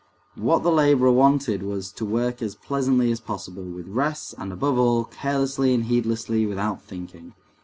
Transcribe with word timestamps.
What 0.33 0.63
the 0.63 0.71
laborer 0.71 1.11
wanted 1.11 1.61
was 1.61 1.91
to 1.91 2.05
work 2.05 2.41
as 2.41 2.55
pleasantly 2.55 3.11
as 3.11 3.19
possible, 3.19 3.61
with 3.61 3.87
rests, 3.87 4.33
and 4.35 4.51
above 4.51 4.79
all, 4.79 5.03
carelessly 5.03 5.75
and 5.75 5.83
heedlessly, 5.85 6.43
without 6.47 6.81
thinking. 6.81 7.35